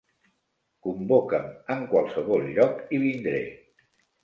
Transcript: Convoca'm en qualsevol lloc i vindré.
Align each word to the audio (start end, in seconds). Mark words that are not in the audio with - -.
Convoca'm 0.87 1.45
en 1.75 1.85
qualsevol 1.93 2.51
lloc 2.57 2.83
i 2.99 3.03
vindré. 3.07 3.47